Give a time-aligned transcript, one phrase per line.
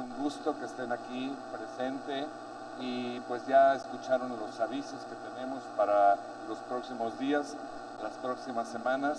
[0.00, 2.26] un gusto que estén aquí presente
[2.80, 6.16] y pues ya escucharon los avisos que tenemos para
[6.48, 7.54] los próximos días,
[8.02, 9.18] las próximas semanas.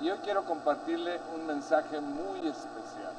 [0.00, 3.12] Y hoy quiero compartirle un mensaje muy especial.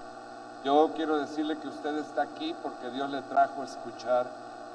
[0.64, 4.28] Yo quiero decirle que usted está aquí porque Dios le trajo a escuchar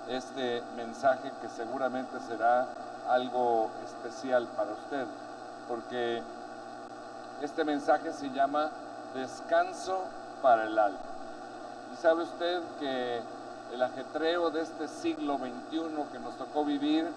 [0.09, 2.68] este mensaje que seguramente será
[3.09, 5.07] algo especial para usted,
[5.68, 6.23] porque
[7.43, 8.71] este mensaje se llama
[9.14, 10.00] Descanso
[10.43, 11.16] para el alma.
[12.00, 13.20] Sabe usted que
[13.73, 15.80] el ajetreo de este siglo XXI
[16.12, 17.09] que nos tocó vivir,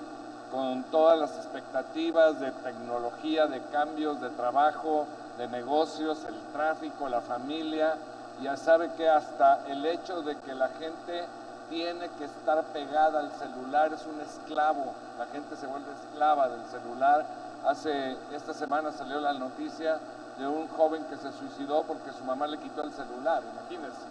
[0.51, 5.05] con todas las expectativas de tecnología, de cambios, de trabajo,
[5.37, 7.95] de negocios, el tráfico, la familia,
[8.41, 11.25] ya sabe que hasta el hecho de que la gente
[11.70, 16.65] tiene que estar pegada al celular es un esclavo, la gente se vuelve esclava del
[16.65, 17.25] celular.
[17.65, 19.99] Hace esta semana salió la noticia
[20.39, 24.07] de un joven que se suicidó porque su mamá le quitó el celular, imagínense.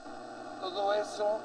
[0.61, 1.39] Todo eso,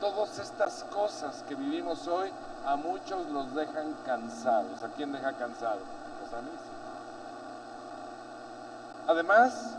[0.00, 2.30] todas estas cosas que vivimos hoy,
[2.66, 4.82] a muchos los dejan cansados.
[4.82, 5.80] ¿A quién deja cansado?
[6.20, 6.50] Pues a mí
[9.08, 9.74] Además,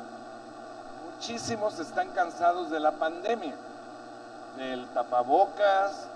[1.13, 3.53] muchísimos están cansados de la pandemia,
[4.57, 6.07] del tapabocas,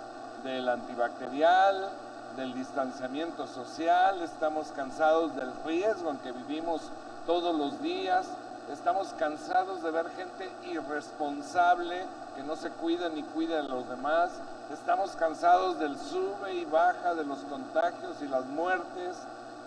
[0.44, 1.90] del antibacterial,
[2.36, 6.82] del distanciamiento social, estamos cansados del riesgo en que vivimos
[7.28, 8.26] todos los días,
[8.72, 14.32] estamos cansados de ver gente irresponsable que no se cuida ni cuida de los demás,
[14.72, 19.18] estamos cansados del sube y baja de los contagios y las muertes,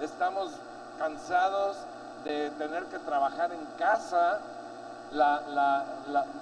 [0.01, 0.51] estamos
[0.99, 1.77] cansados
[2.25, 4.41] de tener que trabajar en casa,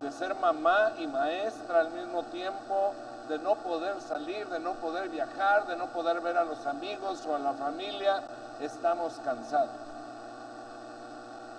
[0.00, 2.94] de ser mamá y maestra al mismo tiempo,
[3.28, 7.24] de no poder salir, de no poder viajar, de no poder ver a los amigos
[7.26, 8.22] o a la familia,
[8.60, 9.70] estamos cansados.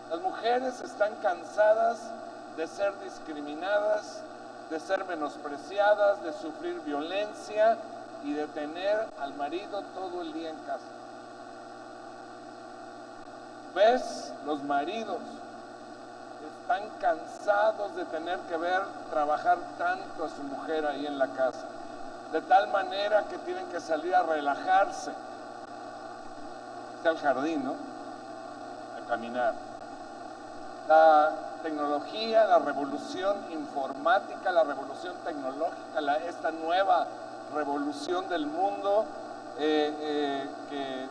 [0.10, 2.00] Las mujeres están cansadas
[2.56, 4.22] de ser discriminadas,
[4.70, 7.78] de ser menospreciadas, de sufrir violencia
[8.24, 10.86] y de tener al marido todo el día en casa.
[13.74, 14.32] ¿Ves?
[14.46, 15.18] Los maridos
[16.62, 21.66] están cansados de tener que ver trabajar tanto a su mujer ahí en la casa.
[22.32, 25.12] De tal manera que tienen que salir a relajarse.
[27.04, 27.76] al jardín, ¿no?
[28.98, 29.54] A caminar
[30.88, 31.32] la
[31.64, 37.08] tecnología, la revolución informática, la revolución tecnológica, esta nueva
[37.54, 39.06] revolución del mundo
[39.58, 41.08] eh, eh, que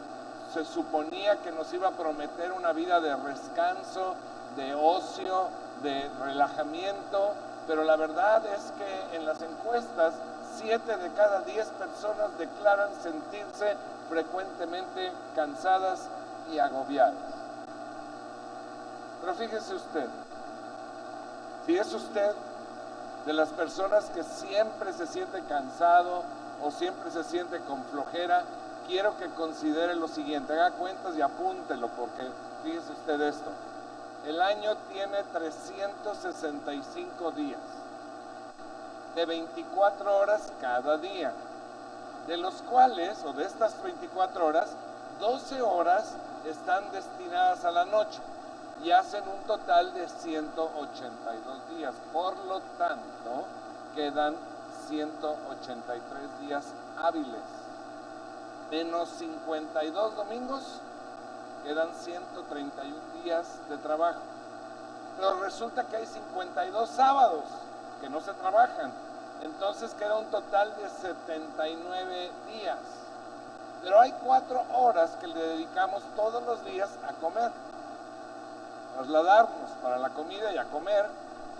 [0.52, 4.14] se suponía que nos iba a prometer una vida de descanso,
[4.56, 5.48] de ocio,
[5.82, 7.32] de relajamiento,
[7.66, 10.14] pero la verdad es que en las encuestas,
[10.56, 13.76] siete de cada diez personas declaran sentirse
[14.08, 16.08] frecuentemente cansadas
[16.52, 17.33] y agobiadas.
[19.24, 20.06] Pero fíjese usted,
[21.66, 22.32] es usted
[23.24, 26.24] de las personas que siempre se siente cansado
[26.62, 28.42] o siempre se siente con flojera,
[28.86, 32.28] quiero que considere lo siguiente, haga cuentas y apúntelo, porque
[32.64, 33.50] fíjese usted esto,
[34.26, 37.60] el año tiene 365 días,
[39.14, 41.32] de 24 horas cada día,
[42.26, 44.68] de los cuales, o de estas 24 horas,
[45.18, 46.12] 12 horas
[46.44, 48.20] están destinadas a la noche
[48.82, 51.94] y hacen un total de 182 días.
[52.12, 53.44] Por lo tanto,
[53.94, 54.36] quedan
[54.88, 56.64] 183 días
[57.02, 57.42] hábiles.
[58.70, 60.62] Menos 52 domingos,
[61.62, 64.20] quedan 131 días de trabajo.
[65.16, 67.44] Pero resulta que hay 52 sábados
[68.00, 68.92] que no se trabajan.
[69.42, 72.78] Entonces queda un total de 79 días.
[73.82, 77.52] Pero hay cuatro horas que le dedicamos todos los días a comer
[78.94, 81.06] trasladarnos para la comida y a comer,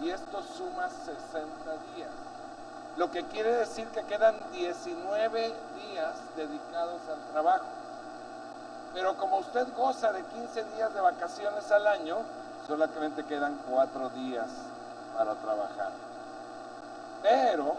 [0.01, 2.11] y esto suma 60 días.
[2.97, 7.65] Lo que quiere decir que quedan 19 días dedicados al trabajo.
[8.93, 12.19] Pero como usted goza de 15 días de vacaciones al año,
[12.67, 14.49] solamente quedan 4 días
[15.17, 15.91] para trabajar.
[17.23, 17.75] Pero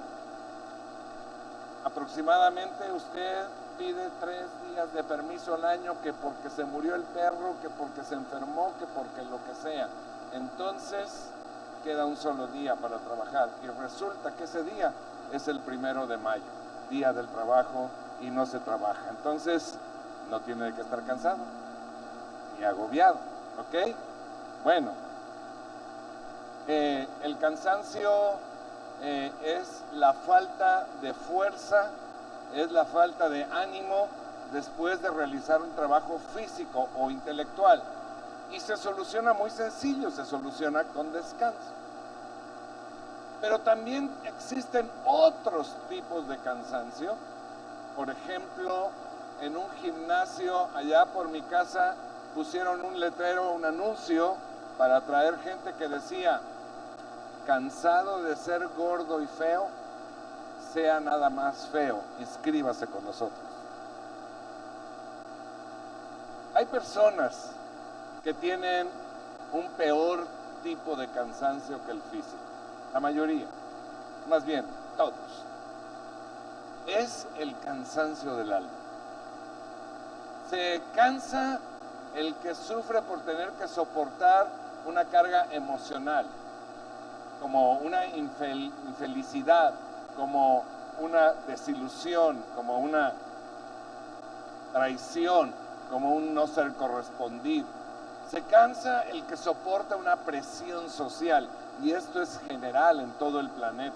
[1.85, 3.45] aproximadamente usted
[3.77, 8.03] pide tres días de permiso al año, que porque se murió el perro, que porque
[8.03, 9.87] se enfermó, que porque lo que sea.
[10.33, 11.29] Entonces
[11.83, 14.91] queda un solo día para trabajar y resulta que ese día
[15.31, 16.43] es el primero de mayo,
[16.89, 17.89] día del trabajo
[18.21, 19.09] y no se trabaja.
[19.09, 19.75] Entonces
[20.29, 21.39] no tiene que estar cansado
[22.57, 23.17] ni agobiado,
[23.59, 23.95] ¿ok?
[24.63, 24.91] Bueno,
[26.67, 28.11] eh, el cansancio
[29.01, 31.91] eh, es la falta de fuerza
[32.53, 34.07] es la falta de ánimo
[34.51, 37.81] después de realizar un trabajo físico o intelectual.
[38.51, 41.73] Y se soluciona muy sencillo, se soluciona con descanso.
[43.41, 47.15] Pero también existen otros tipos de cansancio.
[47.95, 48.89] Por ejemplo,
[49.41, 51.95] en un gimnasio allá por mi casa
[52.33, 54.35] pusieron un letrero, un anuncio
[54.77, 56.39] para atraer gente que decía,
[57.45, 59.67] cansado de ser gordo y feo,
[60.75, 63.39] sea nada más feo, inscríbase con nosotros.
[66.53, 67.51] Hay personas
[68.25, 68.89] que tienen
[69.53, 70.27] un peor
[70.63, 72.43] tipo de cansancio que el físico,
[72.93, 73.45] la mayoría,
[74.27, 74.65] más bien
[74.97, 75.13] todos.
[76.87, 78.69] Es el cansancio del alma.
[80.49, 81.61] Se cansa
[82.15, 84.47] el que sufre por tener que soportar
[84.85, 86.25] una carga emocional,
[87.39, 89.73] como una infelicidad,
[90.15, 90.63] como
[90.99, 93.13] una desilusión, como una
[94.73, 95.53] traición,
[95.89, 97.67] como un no ser correspondido.
[98.29, 101.47] Se cansa el que soporta una presión social,
[101.81, 103.95] y esto es general en todo el planeta.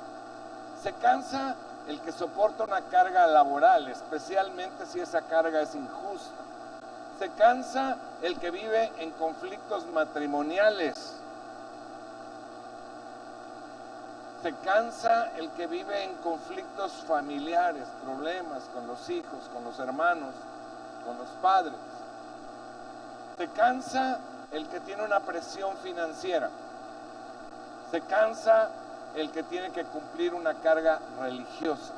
[0.84, 1.56] Se cansa
[1.88, 6.44] el que soporta una carga laboral, especialmente si esa carga es injusta.
[7.18, 11.16] Se cansa el que vive en conflictos matrimoniales,
[14.42, 20.34] Se cansa el que vive en conflictos familiares, problemas con los hijos, con los hermanos,
[21.06, 21.76] con los padres.
[23.38, 24.20] Se cansa
[24.52, 26.50] el que tiene una presión financiera.
[27.92, 28.70] Se cansa
[29.16, 31.94] el que tiene que cumplir una carga religiosa.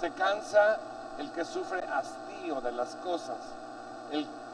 [0.00, 0.78] Se cansa
[1.18, 3.36] el que sufre hastío de las cosas.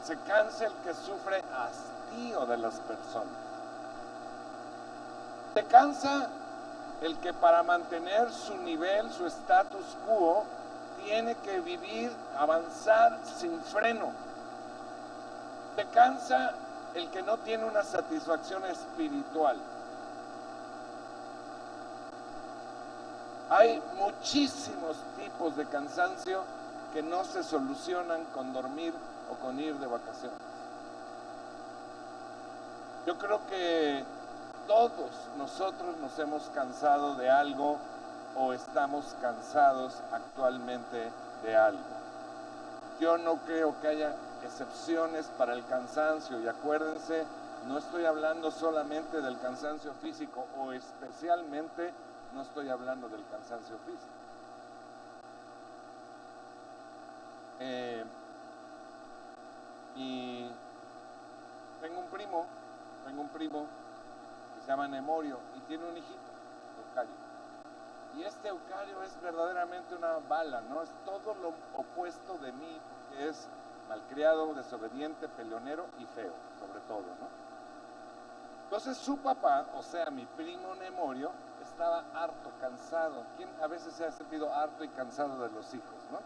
[0.03, 3.49] se cansa el que sufre hastío de las personas.
[5.53, 6.29] Se cansa
[7.01, 10.45] el que para mantener su nivel, su status quo,
[11.03, 14.11] tiene que vivir, avanzar sin freno.
[15.75, 16.53] Se cansa
[16.93, 19.57] el que no tiene una satisfacción espiritual.
[23.49, 26.43] Hay muchísimos tipos de cansancio
[26.93, 28.93] que no se solucionan con dormir
[29.31, 30.37] o con ir de vacaciones.
[33.05, 34.03] Yo creo que
[34.67, 37.77] todos nosotros nos hemos cansado de algo
[38.35, 41.11] o estamos cansados actualmente
[41.43, 41.83] de algo.
[42.99, 44.13] Yo no creo que haya
[44.43, 47.25] excepciones para el cansancio y acuérdense,
[47.67, 51.93] no estoy hablando solamente del cansancio físico o especialmente
[52.33, 54.13] no estoy hablando del cansancio físico.
[57.61, 58.05] Eh,
[59.95, 60.49] y
[61.81, 62.45] tengo un primo,
[63.05, 63.65] tengo un primo
[64.69, 66.31] se llama Nemorio y tiene un hijito,
[66.85, 67.15] Eucario.
[68.15, 70.83] Y este Eucario es verdaderamente una bala, ¿no?
[70.83, 73.49] Es todo lo opuesto de mí, porque es
[73.87, 77.27] malcriado, desobediente, peleonero y feo, sobre todo, ¿no?
[78.65, 81.31] Entonces su papá, o sea, mi primo Nemorio,
[81.63, 83.23] estaba harto, cansado.
[83.37, 86.19] ¿Quién a veces se ha sentido harto y cansado de los hijos, no?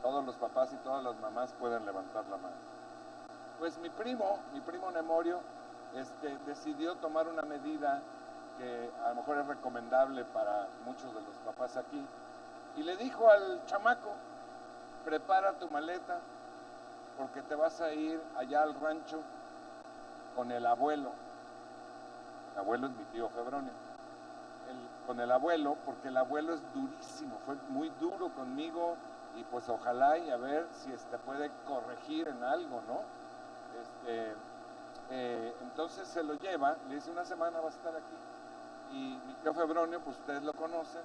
[0.00, 2.79] Todos los papás y todas las mamás pueden levantar la mano.
[3.60, 5.38] Pues mi primo, mi primo Nemorio,
[5.94, 8.00] este, decidió tomar una medida
[8.56, 12.02] que a lo mejor es recomendable para muchos de los papás aquí,
[12.78, 14.12] y le dijo al chamaco,
[15.04, 16.20] prepara tu maleta
[17.18, 19.20] porque te vas a ir allá al rancho
[20.34, 21.10] con el abuelo.
[22.54, 23.72] El abuelo es mi tío Febronio.
[25.06, 28.96] con el abuelo, porque el abuelo es durísimo, fue muy duro conmigo
[29.36, 33.19] y pues ojalá y a ver si te este puede corregir en algo, ¿no?
[33.80, 34.34] Este,
[35.10, 38.16] eh, entonces se lo lleva, le dice una semana va a estar aquí.
[38.92, 41.02] Y mi tío Febronio, pues ustedes lo conocen.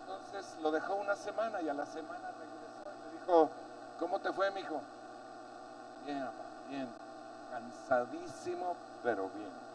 [0.00, 3.50] Entonces lo dejó una semana y a la semana regresó y le dijo,
[3.98, 4.80] ¿cómo te fue, mijo?
[6.04, 6.28] Bien,
[6.68, 6.88] bien.
[7.50, 9.68] Cansadísimo, pero bien.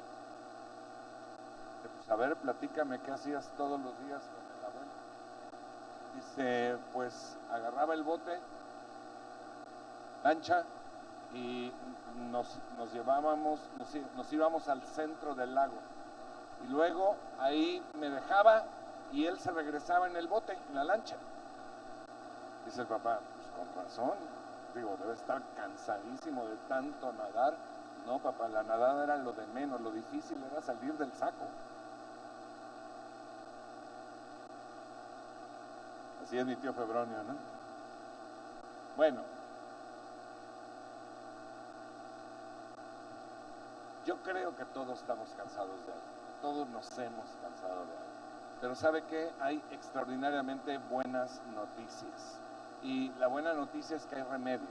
[1.95, 4.91] Pues a ver, platícame qué hacías todos los días con el abuelo.
[6.15, 8.39] Dice, pues agarraba el bote,
[10.23, 10.63] lancha,
[11.33, 11.71] y
[12.31, 12.59] nos,
[12.93, 13.59] llevábamos,
[14.15, 15.77] nos, íbamos al centro del lago.
[16.65, 18.63] Y luego ahí me dejaba
[19.11, 21.15] y él se regresaba en el bote, en la lancha.
[22.65, 24.13] Dice el papá, pues con razón,
[24.73, 27.55] digo, debe estar cansadísimo de tanto nadar.
[28.05, 31.45] No, papá, la nadada era lo de menos, lo difícil era salir del saco.
[36.23, 37.35] Así es mi tío Febronio, ¿no?
[38.95, 39.21] Bueno,
[44.05, 46.05] Yo creo que todos estamos cansados de algo,
[46.41, 48.13] todos nos hemos cansado de algo.
[48.59, 49.31] Pero ¿sabe qué?
[49.39, 52.39] Hay extraordinariamente buenas noticias.
[52.81, 54.67] Y la buena noticia es que hay remedio.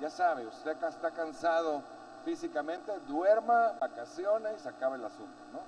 [0.00, 1.82] Ya sabe, usted acá está cansado
[2.24, 5.60] físicamente, duerma, vacacione y se acaba el asunto, ¿no?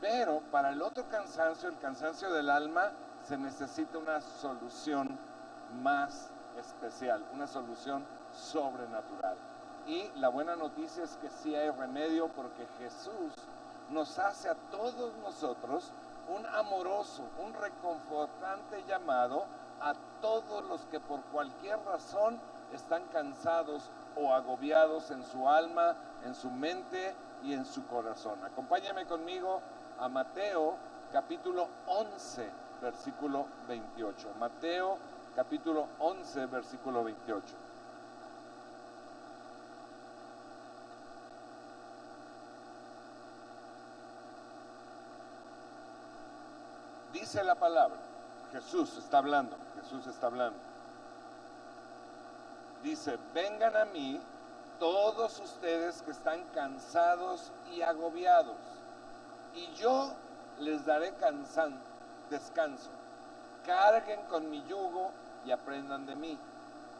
[0.00, 2.92] Pero para el otro cansancio, el cansancio del alma,
[3.24, 5.18] se necesita una solución
[5.82, 9.36] más especial, una solución sobrenatural.
[9.86, 13.32] Y la buena noticia es que sí hay remedio porque Jesús
[13.90, 15.90] nos hace a todos nosotros
[16.28, 19.44] un amoroso, un reconfortante llamado
[19.80, 22.38] a todos los que por cualquier razón
[22.72, 28.42] están cansados o agobiados en su alma, en su mente y en su corazón.
[28.44, 29.60] Acompáñame conmigo
[29.98, 30.76] a Mateo
[31.12, 32.48] capítulo 11,
[32.80, 34.28] versículo 28.
[34.38, 34.96] Mateo
[35.34, 37.71] capítulo 11, versículo 28.
[47.12, 47.98] Dice la palabra,
[48.52, 50.58] Jesús está hablando, Jesús está hablando.
[52.82, 54.20] Dice, vengan a mí
[54.78, 58.56] todos ustedes que están cansados y agobiados,
[59.54, 60.12] y yo
[60.58, 61.78] les daré cansan,
[62.30, 62.90] descanso.
[63.64, 65.12] Carguen con mi yugo
[65.44, 66.38] y aprendan de mí,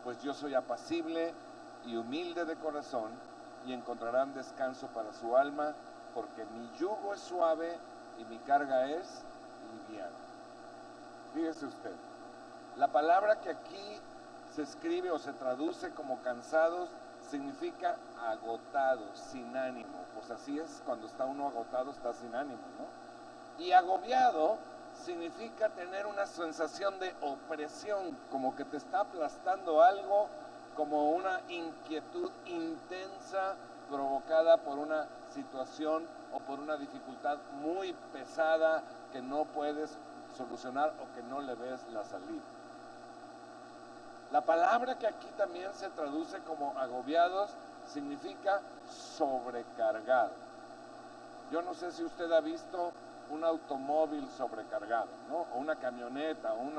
[0.05, 1.33] pues yo soy apacible
[1.87, 3.11] y humilde de corazón,
[3.67, 5.75] y encontrarán descanso para su alma,
[6.15, 7.77] porque mi yugo es suave
[8.19, 9.23] y mi carga es
[11.35, 11.95] Fíjese usted,
[12.77, 14.01] la palabra que aquí
[14.55, 16.91] se escribe o se traduce como cansados
[17.31, 20.05] significa agotado, sin ánimo.
[20.15, 23.65] Pues así es, cuando está uno agotado está sin ánimo, ¿no?
[23.65, 24.59] Y agobiado
[24.95, 30.29] significa tener una sensación de opresión, como que te está aplastando algo,
[30.77, 33.57] como una inquietud intensa
[33.91, 39.97] provocada por una situación o por una dificultad muy pesada que no puedes
[40.37, 42.43] solucionar o que no le ves la salida.
[44.33, 47.51] La palabra que aquí también se traduce como agobiados
[47.87, 48.61] significa
[49.17, 50.31] sobrecargado.
[51.51, 52.93] Yo no sé si usted ha visto
[53.31, 55.47] un automóvil sobrecargado, ¿no?
[55.55, 56.75] O una camioneta, o un,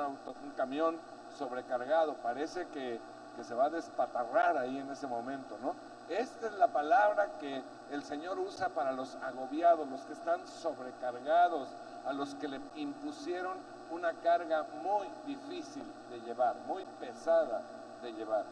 [0.57, 0.97] camión
[1.37, 2.15] sobrecargado.
[2.15, 2.99] Parece que,
[3.35, 5.75] que se va a despatarrar ahí en ese momento, ¿no?
[6.09, 7.61] Esta es la palabra que
[7.91, 11.69] el Señor usa para los agobiados, los que están sobrecargados,
[12.05, 13.57] a los que le impusieron
[13.91, 17.62] una carga muy difícil de llevar, muy pesada
[18.01, 18.45] de llevar.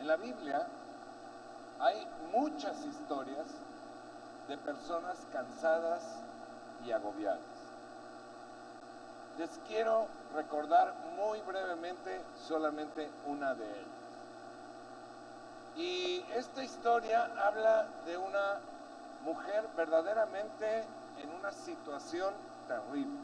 [0.00, 0.66] En la Biblia
[1.80, 3.46] hay muchas historias
[4.46, 6.22] de personas cansadas
[6.84, 7.40] y agobiadas.
[9.38, 13.98] Les quiero recordar muy brevemente solamente una de ellas.
[15.76, 18.58] Y esta historia habla de una
[19.24, 20.84] mujer verdaderamente
[21.22, 22.34] en una situación
[22.66, 23.18] terrible.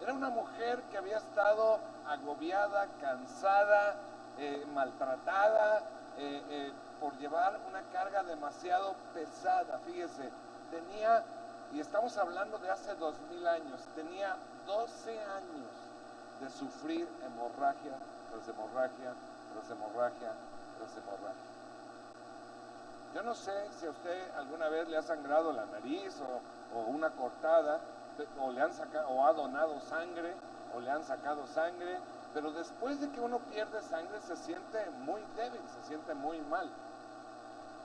[0.00, 3.96] Era una mujer que había estado agobiada, cansada,
[4.38, 5.78] eh, maltratada
[6.18, 9.78] eh, eh, por llevar una carga demasiado pesada.
[9.86, 10.30] Fíjese,
[10.70, 11.24] tenía,
[11.72, 15.70] y estamos hablando de hace dos mil años, tenía 12 años
[16.40, 17.98] de sufrir hemorragia
[18.30, 19.14] tras hemorragia,
[19.54, 20.32] tras hemorragia,
[20.78, 21.56] tras hemorragia.
[23.14, 26.40] Yo no sé si a usted alguna vez le ha sangrado la nariz o,
[26.74, 27.80] o una cortada,
[28.40, 30.34] o le han sacado, o ha donado sangre,
[30.74, 31.98] o le han sacado sangre,
[32.34, 36.68] pero después de que uno pierde sangre se siente muy débil, se siente muy mal.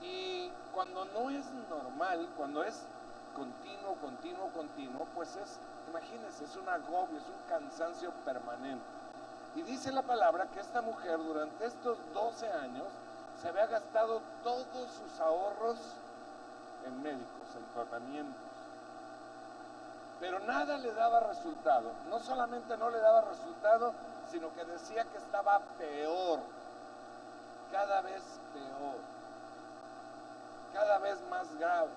[0.00, 2.86] Y cuando no es normal, cuando es
[3.34, 5.58] continuo, continuo, continuo, pues es,
[5.88, 8.84] imagínense, es un agobio, es un cansancio permanente.
[9.54, 12.88] Y dice la palabra que esta mujer durante estos 12 años
[13.40, 15.78] se había gastado todos sus ahorros
[16.86, 18.51] en médicos, en tratamientos.
[20.22, 21.90] Pero nada le daba resultado.
[22.08, 23.92] No solamente no le daba resultado,
[24.30, 26.38] sino que decía que estaba peor,
[27.72, 28.22] cada vez
[28.54, 28.98] peor,
[30.72, 31.90] cada vez más grave.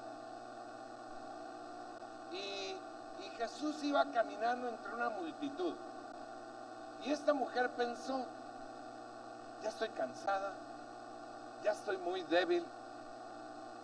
[2.31, 2.75] Y,
[3.23, 5.75] y Jesús iba caminando entre una multitud.
[7.03, 8.25] Y esta mujer pensó,
[9.61, 10.51] ya estoy cansada,
[11.63, 12.65] ya estoy muy débil.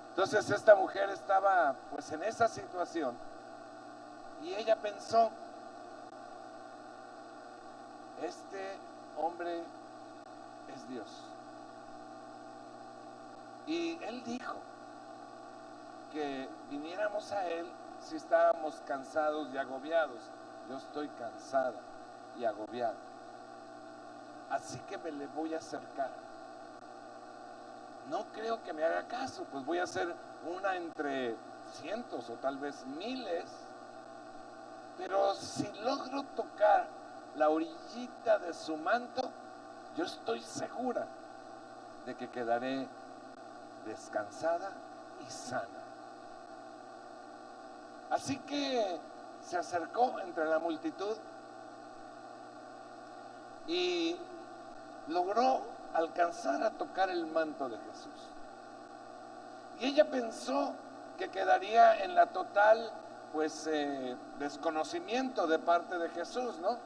[0.09, 3.15] Entonces esta mujer estaba pues en esa situación
[4.43, 5.31] y ella pensó,
[8.21, 8.77] este
[9.17, 9.63] hombre
[10.73, 11.07] es Dios.
[13.67, 14.55] Y él dijo
[16.11, 17.67] que viniéramos a él
[17.99, 20.19] si estábamos cansados y agobiados.
[20.69, 21.79] Yo estoy cansada
[22.37, 22.95] y agobiada.
[24.49, 26.11] Así que me le voy a acercar
[28.11, 30.13] no creo que me haga caso, pues voy a hacer
[30.45, 31.35] una entre
[31.73, 33.45] cientos o tal vez miles.
[34.97, 36.87] Pero si logro tocar
[37.35, 39.29] la orillita de su manto,
[39.95, 41.07] yo estoy segura
[42.05, 42.87] de que quedaré
[43.85, 44.71] descansada
[45.27, 45.67] y sana.
[48.09, 48.99] Así que
[49.41, 51.15] se acercó entre la multitud
[53.67, 54.17] y
[55.07, 55.61] logró
[55.93, 58.31] alcanzar a tocar el manto de Jesús.
[59.79, 60.73] Y ella pensó
[61.17, 62.91] que quedaría en la total
[63.31, 66.77] pues eh, desconocimiento de parte de Jesús, ¿no?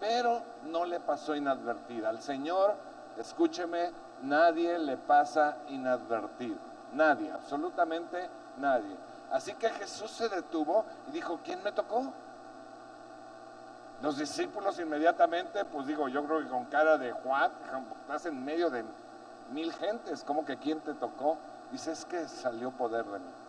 [0.00, 2.10] Pero no le pasó inadvertida.
[2.10, 2.74] Al Señor,
[3.16, 3.90] escúcheme,
[4.22, 6.58] nadie le pasa inadvertido.
[6.92, 8.28] Nadie, absolutamente
[8.58, 8.96] nadie.
[9.30, 12.12] Así que Jesús se detuvo y dijo, ¿quién me tocó?
[14.02, 17.50] Los discípulos inmediatamente, pues digo, yo creo que con cara de Juan,
[18.02, 18.84] estás en medio de
[19.50, 21.38] mil gentes, ¿cómo que quién te tocó?
[21.72, 23.43] Dice, es que salió poder de mí.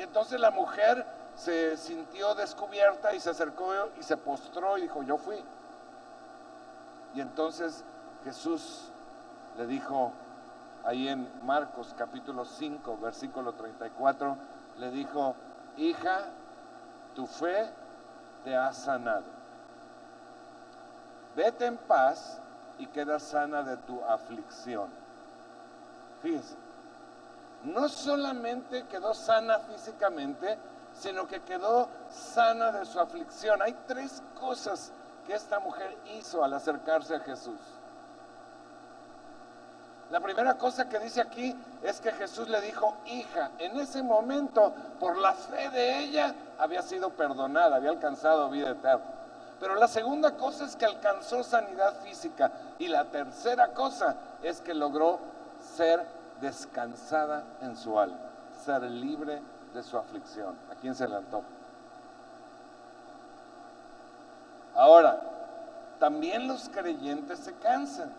[0.00, 1.04] Y entonces la mujer
[1.34, 5.36] se sintió descubierta y se acercó y se postró y dijo, yo fui.
[7.12, 7.84] Y entonces
[8.24, 8.90] Jesús
[9.58, 10.12] le dijo,
[10.84, 14.38] ahí en Marcos capítulo 5, versículo 34,
[14.78, 15.36] le dijo,
[15.76, 16.30] hija,
[17.14, 17.68] tu fe
[18.42, 19.26] te ha sanado.
[21.36, 22.40] Vete en paz
[22.78, 24.88] y queda sana de tu aflicción.
[26.22, 26.56] Fíjense,
[27.64, 30.58] no solamente quedó sana físicamente,
[30.92, 33.62] sino que quedó sana de su aflicción.
[33.62, 34.92] Hay tres cosas
[35.26, 37.58] que esta mujer hizo al acercarse a Jesús.
[40.10, 44.74] La primera cosa que dice aquí es que Jesús le dijo, hija, en ese momento,
[44.98, 49.04] por la fe de ella, había sido perdonada, había alcanzado vida eterna.
[49.60, 52.50] Pero la segunda cosa es que alcanzó sanidad física.
[52.78, 55.20] Y la tercera cosa es que logró
[55.76, 56.04] ser
[56.40, 58.18] descansada en su alma,
[58.64, 59.40] ser libre
[59.74, 60.56] de su aflicción.
[60.70, 61.16] ¿A quién se le?
[64.74, 65.20] Ahora,
[65.98, 68.10] también los creyentes se cansan.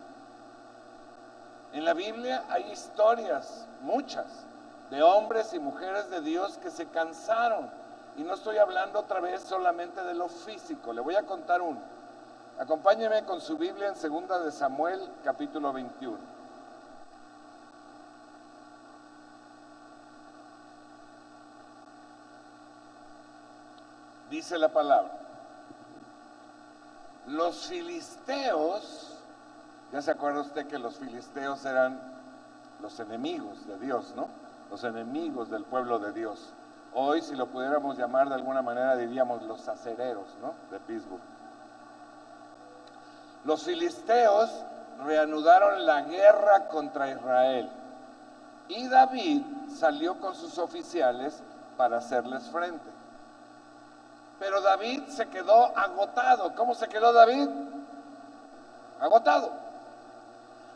[1.72, 4.26] En la Biblia hay historias, muchas,
[4.90, 7.70] de hombres y mujeres de Dios que se cansaron.
[8.16, 11.80] Y no estoy hablando otra vez solamente de lo físico, le voy a contar uno.
[12.58, 16.31] Acompáñeme con su Biblia en 2 de Samuel, capítulo 21.
[24.32, 25.12] Dice la palabra,
[27.26, 29.18] los filisteos
[29.92, 32.00] ya se acuerda usted que los filisteos eran
[32.80, 34.28] los enemigos de Dios, ¿no?
[34.70, 36.54] Los enemigos del pueblo de Dios.
[36.94, 40.54] Hoy, si lo pudiéramos llamar de alguna manera, diríamos los acereros, ¿no?
[40.70, 41.20] De Pittsburgh.
[43.44, 44.64] Los filisteos
[45.04, 47.70] reanudaron la guerra contra Israel
[48.68, 51.42] y David salió con sus oficiales
[51.76, 53.01] para hacerles frente.
[54.42, 56.52] Pero David se quedó agotado.
[56.56, 57.48] ¿Cómo se quedó David?
[58.98, 59.52] Agotado.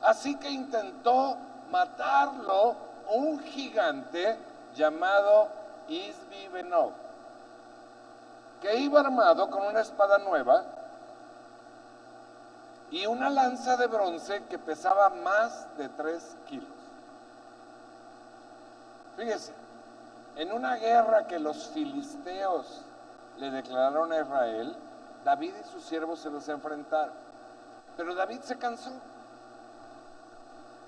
[0.03, 1.37] Así que intentó
[1.69, 2.77] matarlo
[3.11, 4.39] un gigante
[4.77, 5.49] llamado
[5.89, 6.93] Isbi Benob,
[8.63, 10.63] que iba armado con una espada nueva
[12.93, 16.69] y una lanza de bronce que pesaba más de tres kilos.
[19.17, 19.53] Fíjese,
[20.37, 22.85] en una guerra que los filisteos
[23.39, 24.77] le declararon a Israel,
[25.25, 27.15] David y sus siervos se los enfrentaron.
[27.97, 28.93] Pero David se cansó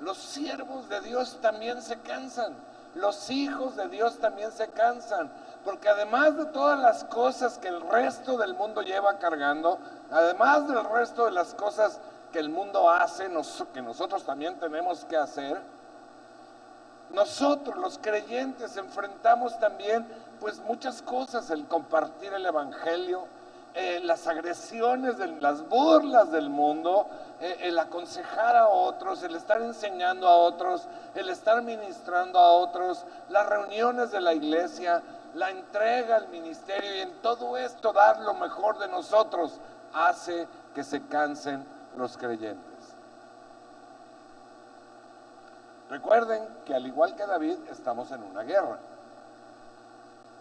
[0.00, 2.56] los siervos de Dios también se cansan.
[2.94, 5.30] Los hijos de Dios también se cansan.
[5.64, 9.78] Porque además de todas las cosas que el resto del mundo lleva cargando,
[10.10, 12.00] además del resto de las cosas
[12.32, 13.28] que el mundo hace,
[13.72, 15.60] que nosotros también tenemos que hacer,
[17.10, 20.06] nosotros los creyentes enfrentamos también
[20.40, 23.26] pues muchas cosas, el compartir el Evangelio,
[23.74, 27.06] eh, las agresiones, de, las burlas del mundo,
[27.40, 33.04] eh, el aconsejar a otros, el estar enseñando a otros, el estar ministrando a otros,
[33.28, 35.02] las reuniones de la iglesia,
[35.34, 39.60] la entrega al ministerio y en todo esto dar lo mejor de nosotros
[39.92, 41.64] hace que se cansen
[41.96, 42.68] los creyentes.
[45.90, 48.78] Recuerden que al igual que David estamos en una guerra.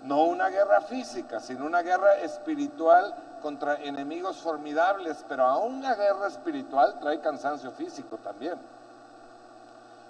[0.03, 6.27] No una guerra física, sino una guerra espiritual contra enemigos formidables, pero aún la guerra
[6.27, 8.57] espiritual trae cansancio físico también.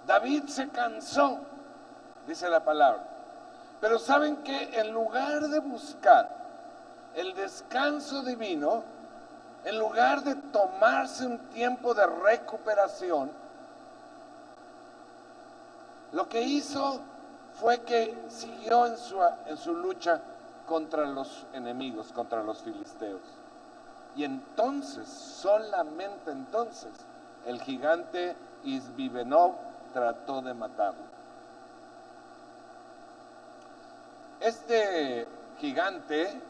[0.06, 1.40] David se cansó,
[2.26, 3.04] dice la palabra.
[3.80, 6.30] Pero saben que en lugar de buscar
[7.16, 8.84] el descanso divino,
[9.64, 13.30] en lugar de tomarse un tiempo de recuperación,
[16.14, 17.02] lo que hizo
[17.60, 19.18] fue que siguió en su,
[19.48, 20.22] en su lucha
[20.68, 23.22] contra los enemigos, contra los filisteos.
[24.16, 26.92] Y entonces, solamente entonces,
[27.46, 29.56] el gigante Isbibenov
[29.94, 31.08] trató de matarlo.
[34.40, 35.28] Este
[35.60, 36.42] gigante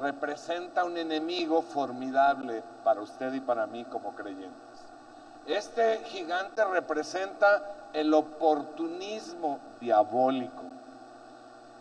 [0.00, 4.69] representa un enemigo formidable para usted y para mí como creyentes.
[5.46, 10.62] Este gigante representa el oportunismo diabólico,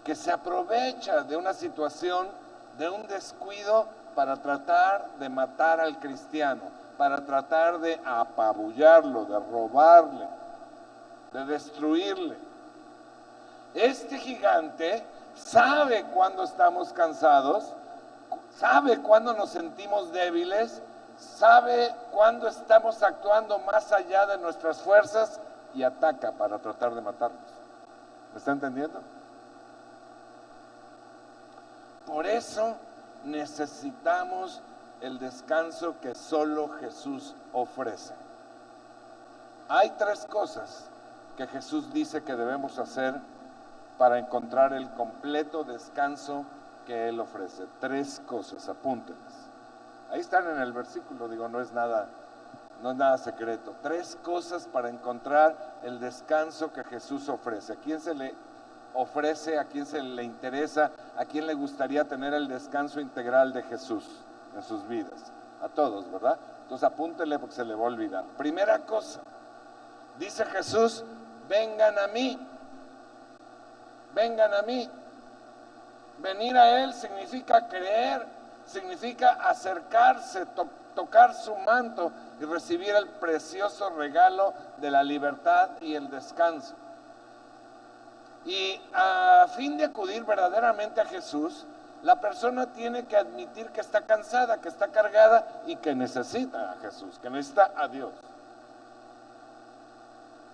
[0.04, 2.28] que se aprovecha de una situación,
[2.78, 6.64] de un descuido para tratar de matar al cristiano,
[6.98, 10.28] para tratar de apabullarlo, de robarle,
[11.32, 12.38] de destruirle.
[13.74, 15.04] Este gigante
[15.36, 17.74] sabe cuando estamos cansados,
[18.58, 20.82] sabe cuando nos sentimos débiles,
[21.20, 25.40] sabe cuando estamos actuando más allá de nuestras fuerzas
[25.74, 27.40] y ataca para tratar de matarnos.
[28.32, 29.02] ¿Me está entendiendo?
[32.06, 32.76] Por eso
[33.24, 34.62] necesitamos
[35.02, 38.14] el descanso que solo Jesús ofrece.
[39.68, 40.90] Hay tres cosas
[41.38, 43.16] que Jesús dice que debemos hacer
[43.98, 46.46] para encontrar el completo descanso
[46.86, 47.66] que Él ofrece.
[47.80, 49.29] Tres cosas, apúntenlas.
[50.12, 52.08] Ahí están en el versículo, digo, no es nada,
[52.82, 53.76] no es nada secreto.
[53.82, 57.74] Tres cosas para encontrar el descanso que Jesús ofrece.
[57.74, 58.34] ¿A quién se le
[58.94, 63.64] ofrece, a quién se le interesa, a quién le gustaría tener el descanso integral de
[63.64, 64.06] Jesús
[64.56, 65.32] en sus vidas?
[65.62, 66.40] A todos, ¿verdad?
[66.64, 68.24] Entonces apúntele porque se le va a olvidar.
[68.38, 69.22] Primera cosa,
[70.18, 71.04] dice Jesús,
[71.48, 72.40] vengan a mí,
[74.16, 74.90] vengan a mí.
[76.20, 78.39] Venir a Él significa creer,
[78.70, 80.46] significa acercarse,
[80.96, 86.76] tocar su manto y recibir el precioso regalo de la libertad y el descanso.
[88.46, 91.66] Y a fin de acudir verdaderamente a Jesús,
[92.04, 96.76] la persona tiene que admitir que está cansada, que está cargada y que necesita a
[96.76, 98.12] Jesús, que necesita a Dios.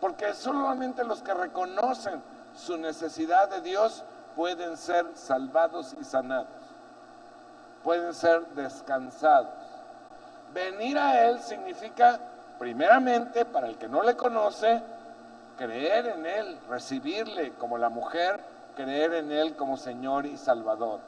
[0.01, 2.21] Porque solamente los que reconocen
[2.55, 4.03] su necesidad de Dios
[4.35, 6.47] pueden ser salvados y sanados,
[7.85, 9.47] pueden ser descansados.
[10.53, 12.19] Venir a Él significa,
[12.57, 14.81] primeramente, para el que no le conoce,
[15.55, 18.39] creer en Él, recibirle como la mujer,
[18.75, 20.99] creer en Él como Señor y Salvador.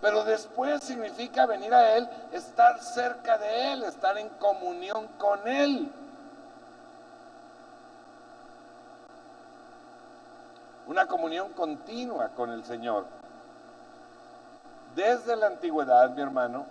[0.00, 5.90] Pero después significa venir a Él, estar cerca de Él, estar en comunión con Él.
[10.86, 13.23] Una comunión continua con el Señor.
[14.94, 16.66] Desde la antigüedad, mi hermano,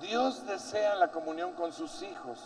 [0.00, 2.38] Dios desea la comunión con sus hijos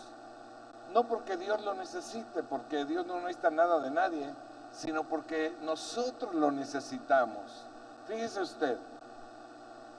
[0.93, 4.33] no porque Dios lo necesite, porque Dios no necesita nada de nadie,
[4.71, 7.65] sino porque nosotros lo necesitamos.
[8.07, 8.77] Fíjese usted,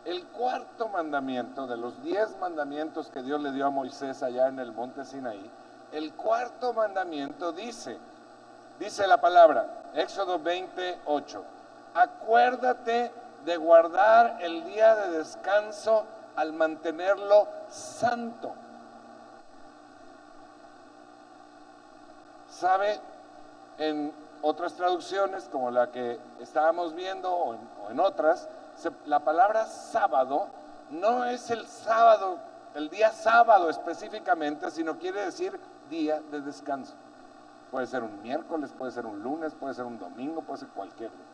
[0.04, 4.58] el cuarto mandamiento de los diez mandamientos que Dios le dio a Moisés allá en
[4.58, 5.50] el monte Sinaí,
[5.92, 7.98] el cuarto mandamiento dice,
[8.78, 11.44] dice la palabra, Éxodo 28,
[11.94, 13.12] acuérdate
[13.44, 16.04] de guardar el día de descanso
[16.36, 18.54] al mantenerlo santo.
[22.58, 23.00] sabe
[23.78, 27.56] en otras traducciones, como la que estábamos viendo o
[27.90, 28.48] en, otras,
[29.06, 30.48] la palabra sábado
[30.90, 32.38] no es el sábado,
[32.74, 36.94] el día sábado específicamente, sino quiere decir día de descanso.
[37.70, 41.10] Puede ser un miércoles, puede ser un lunes, puede ser un domingo, puede ser cualquier
[41.10, 41.27] día.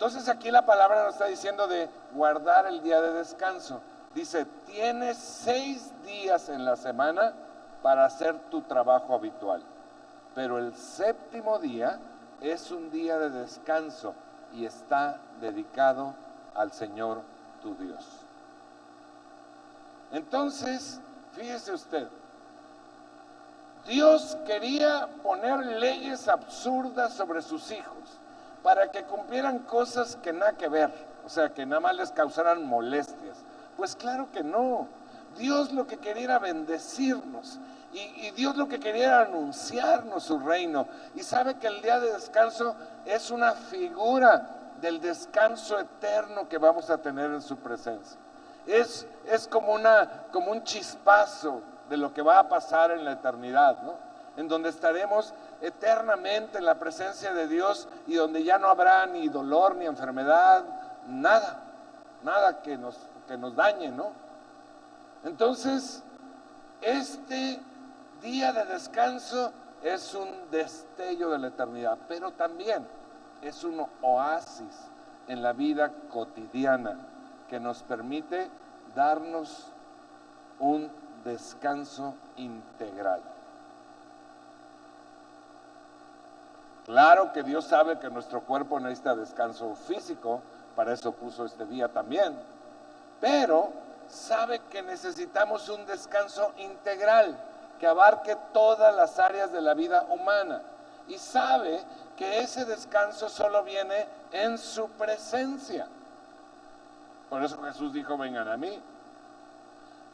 [0.00, 3.82] Entonces aquí la palabra nos está diciendo de guardar el día de descanso.
[4.14, 7.34] Dice, tienes seis días en la semana
[7.82, 9.62] para hacer tu trabajo habitual.
[10.34, 12.00] Pero el séptimo día
[12.40, 14.14] es un día de descanso
[14.54, 16.14] y está dedicado
[16.54, 17.20] al Señor
[17.60, 18.24] tu Dios.
[20.12, 20.98] Entonces,
[21.32, 22.08] fíjese usted,
[23.86, 28.19] Dios quería poner leyes absurdas sobre sus hijos
[28.62, 30.90] para que cumplieran cosas que nada que ver,
[31.24, 33.38] o sea, que nada más les causaran molestias.
[33.76, 34.88] Pues claro que no.
[35.38, 37.58] Dios lo que quería era bendecirnos.
[37.92, 40.86] Y, Dios lo que quería era anunciarnos su reino.
[41.14, 44.48] Y sabe que el día de descanso es una figura
[44.80, 48.18] del descanso eterno que vamos a tener en su presencia.
[48.66, 53.12] Es, es como, una, como un chispazo de lo que va a pasar en la
[53.12, 53.94] eternidad, ¿no?
[54.36, 59.28] En donde estaremos eternamente en la presencia de Dios y donde ya no habrá ni
[59.28, 60.64] dolor ni enfermedad,
[61.06, 61.62] nada,
[62.22, 64.12] nada que nos, que nos dañe, ¿no?
[65.24, 66.02] Entonces,
[66.80, 67.60] este
[68.22, 72.86] día de descanso es un destello de la eternidad, pero también
[73.42, 74.90] es un oasis
[75.28, 76.98] en la vida cotidiana
[77.48, 78.48] que nos permite
[78.94, 79.72] darnos
[80.58, 80.90] un
[81.24, 83.22] descanso integral.
[86.90, 90.40] Claro que Dios sabe que nuestro cuerpo necesita descanso físico,
[90.74, 92.36] para eso puso este día también,
[93.20, 93.70] pero
[94.08, 97.38] sabe que necesitamos un descanso integral
[97.78, 100.62] que abarque todas las áreas de la vida humana
[101.06, 101.80] y sabe
[102.16, 105.86] que ese descanso solo viene en su presencia.
[107.28, 108.82] Por eso Jesús dijo, vengan a mí.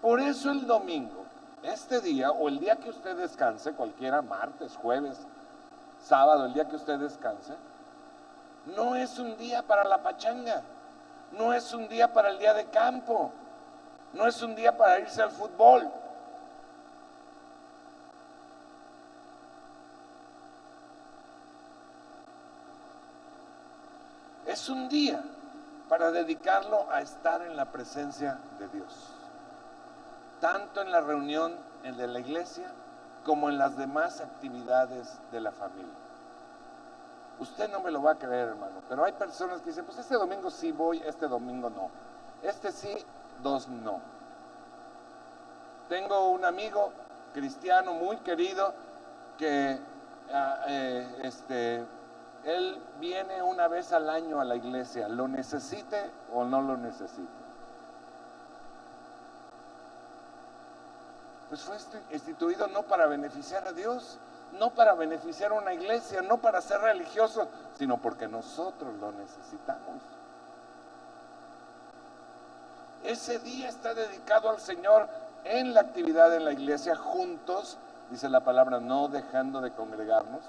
[0.02, 1.24] Por eso el domingo,
[1.62, 5.26] este día o el día que usted descanse, cualquiera, martes, jueves,
[6.06, 7.54] sábado, el día que usted descanse,
[8.66, 10.62] no es un día para la pachanga,
[11.32, 13.32] no es un día para el día de campo,
[14.12, 15.90] no es un día para irse al fútbol.
[24.46, 25.20] Es un día
[25.88, 29.12] para dedicarlo a estar en la presencia de Dios,
[30.40, 32.72] tanto en la reunión de la iglesia
[33.26, 35.92] como en las demás actividades de la familia.
[37.40, 40.14] Usted no me lo va a creer, hermano, pero hay personas que dicen, pues este
[40.14, 41.90] domingo sí voy, este domingo no.
[42.40, 43.04] Este sí,
[43.42, 44.00] dos no.
[45.88, 46.92] Tengo un amigo
[47.34, 48.72] cristiano muy querido
[49.36, 49.76] que
[50.32, 51.84] ah, eh, este,
[52.44, 57.45] él viene una vez al año a la iglesia, lo necesite o no lo necesite.
[61.48, 61.76] Pues fue
[62.10, 64.18] instituido no para beneficiar a Dios,
[64.58, 70.02] no para beneficiar a una iglesia, no para ser religioso, sino porque nosotros lo necesitamos.
[73.04, 75.08] Ese día está dedicado al Señor
[75.44, 77.78] en la actividad en la iglesia, juntos,
[78.10, 80.42] dice la palabra, no dejando de congregarnos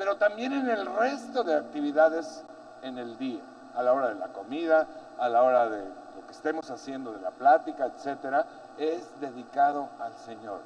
[0.00, 2.42] pero también en el resto de actividades
[2.80, 3.42] en el día,
[3.74, 4.86] a la hora de la comida,
[5.18, 8.46] a la hora de lo que estemos haciendo, de la plática, etcétera,
[8.78, 10.60] es dedicado al Señor.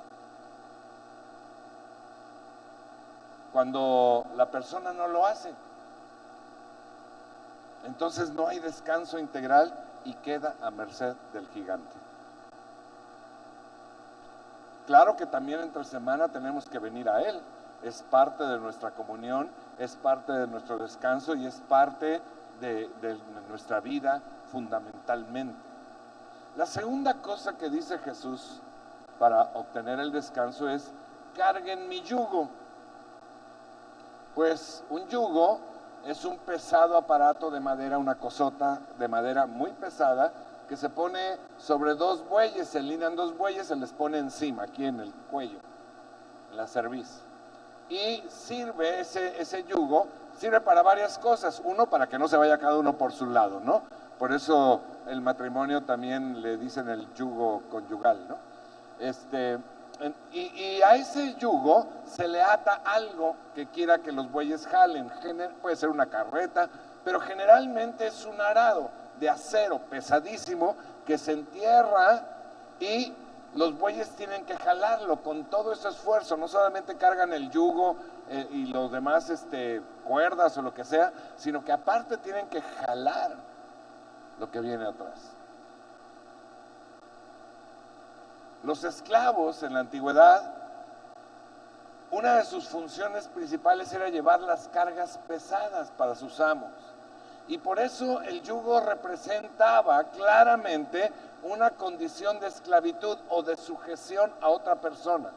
[3.53, 5.53] Cuando la persona no lo hace,
[7.85, 9.73] entonces no hay descanso integral
[10.05, 11.95] y queda a merced del gigante.
[14.87, 17.41] Claro que también entre semana tenemos que venir a Él,
[17.83, 22.21] es parte de nuestra comunión, es parte de nuestro descanso y es parte
[22.61, 22.91] de,
[23.49, 25.74] nuestra vida fundamentalmente.
[26.57, 28.61] La segunda cosa que dice Jesús
[29.19, 30.93] para obtener el descanso es,
[31.37, 32.49] carguen mi yugo.
[34.35, 35.61] Pues un yugo
[36.05, 40.33] es un pesado aparato de madera, una cosota de madera muy pesada
[40.69, 44.87] que se pone sobre dos bueyes, se alinean dos bueyes, se les pone encima, aquí
[44.87, 45.59] en el cuello,
[46.51, 47.25] en la cerviz
[47.89, 51.61] y sirve ese, ese yugo, sirve para varias cosas.
[51.65, 53.83] Uno, para que no se vaya cada uno por su lado, ¿no?
[54.19, 58.37] Por eso el matrimonio también le dicen el yugo conyugal, ¿no?
[58.99, 59.59] Este,
[60.33, 65.11] y, y, a ese yugo se le ata algo que quiera que los bueyes jalen.
[65.61, 66.69] Puede ser una carreta,
[67.05, 72.23] pero generalmente es un arado de acero pesadísimo que se entierra
[72.81, 73.13] y
[73.55, 77.97] los bueyes tienen que jalarlo con todo ese esfuerzo, no solamente cargan el yugo
[78.29, 82.61] eh, y los demás este, cuerdas o lo que sea, sino que aparte tienen que
[82.61, 83.37] jalar
[84.39, 85.33] lo que viene atrás.
[88.63, 90.53] Los esclavos en la antigüedad,
[92.11, 96.73] una de sus funciones principales era llevar las cargas pesadas para sus amos.
[97.47, 104.49] Y por eso el yugo representaba claramente una condición de esclavitud o de sujeción a
[104.49, 105.31] otra persona.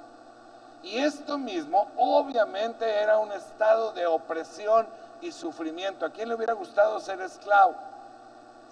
[0.84, 4.88] Y esto mismo obviamente era un estado de opresión
[5.20, 6.06] y sufrimiento.
[6.06, 7.76] ¿A quién le hubiera gustado ser esclavo?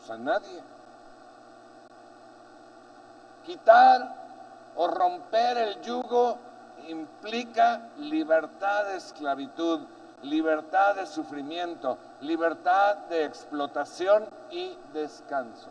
[0.09, 0.61] A nadie.
[3.43, 4.15] Quitar
[4.75, 6.37] o romper el yugo
[6.87, 9.81] implica libertad de esclavitud,
[10.21, 15.69] libertad de sufrimiento, libertad de explotación y descanso.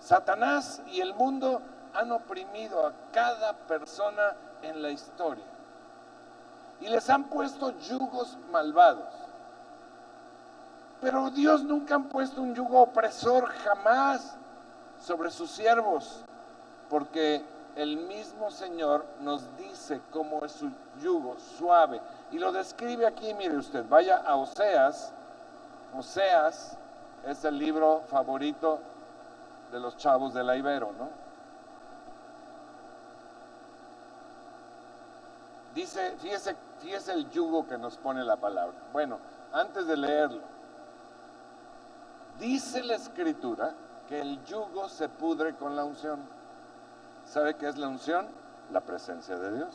[0.00, 1.62] Satanás y el mundo
[1.94, 5.44] han oprimido a cada persona en la historia
[6.80, 9.21] y les han puesto yugos malvados.
[11.02, 14.36] Pero Dios nunca ha puesto un yugo opresor jamás
[15.00, 16.24] sobre sus siervos,
[16.88, 20.70] porque el mismo Señor nos dice cómo es su
[21.02, 22.00] yugo suave.
[22.30, 25.12] Y lo describe aquí, mire usted, vaya a Oseas.
[25.92, 26.78] Oseas
[27.26, 28.78] es el libro favorito
[29.72, 31.08] de los chavos de la Ibero, ¿no?
[35.74, 38.76] Dice, fíjese, fíjese el yugo que nos pone la palabra.
[38.92, 39.18] Bueno,
[39.52, 40.51] antes de leerlo,
[42.38, 43.74] dice la escritura
[44.08, 46.20] que el yugo se pudre con la unción.
[47.26, 48.26] ¿Sabe qué es la unción?
[48.72, 49.74] La presencia de Dios.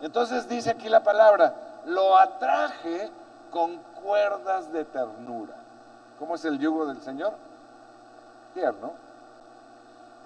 [0.00, 1.54] Entonces dice aquí la palabra,
[1.86, 3.10] lo atraje
[3.50, 5.54] con cuerdas de ternura.
[6.18, 7.34] ¿Cómo es el yugo del Señor?
[8.54, 8.92] Tierno.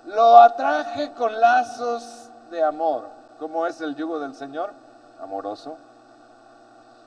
[0.07, 3.09] Lo atraje con lazos de amor.
[3.39, 4.73] ¿Cómo es el yugo del Señor?
[5.21, 5.77] Amoroso.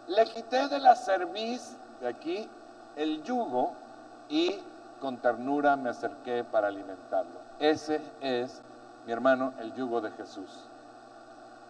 [0.08, 2.50] Le quité de la cerviz de aquí
[2.96, 3.74] el yugo
[4.30, 4.60] y
[5.00, 7.40] con ternura me acerqué para alimentarlo.
[7.60, 8.62] Ese es,
[9.06, 10.50] mi hermano, el yugo de Jesús.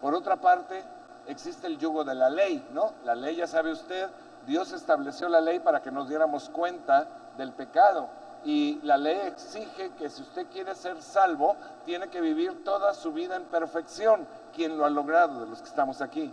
[0.00, 0.82] Por otra parte,
[1.26, 2.92] existe el yugo de la ley, ¿no?
[3.04, 4.08] La ley, ya sabe usted,
[4.46, 8.08] Dios estableció la ley para que nos diéramos cuenta del pecado.
[8.44, 11.56] Y la ley exige que si usted quiere ser salvo,
[11.86, 14.26] tiene que vivir toda su vida en perfección.
[14.54, 16.32] ¿Quién lo ha logrado de los que estamos aquí?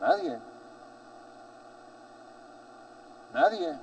[0.00, 0.38] Nadie.
[3.32, 3.76] Nadie.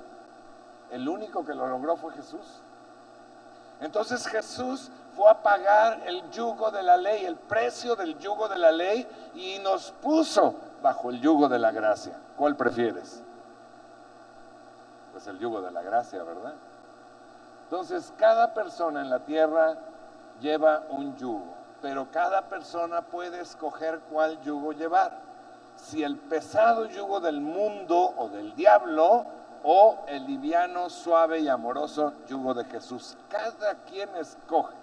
[0.90, 2.62] El único que lo logró fue Jesús.
[3.80, 8.58] Entonces Jesús fue a pagar el yugo de la ley, el precio del yugo de
[8.58, 12.14] la ley y nos puso bajo el yugo de la gracia.
[12.36, 13.22] ¿Cuál prefieres?
[15.12, 16.54] Pues el yugo de la gracia, ¿verdad?
[17.64, 19.76] Entonces cada persona en la tierra
[20.40, 25.12] lleva un yugo, pero cada persona puede escoger cuál yugo llevar.
[25.76, 29.26] Si el pesado yugo del mundo o del diablo
[29.62, 33.16] o el liviano, suave y amoroso yugo de Jesús.
[33.28, 34.74] Cada quien escoge.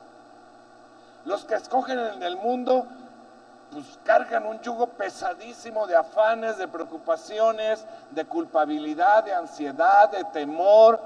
[1.26, 2.88] Los que escogen en el mundo,
[3.72, 11.00] pues cargan un yugo pesadísimo de afanes, de preocupaciones, de culpabilidad, de ansiedad, de temor,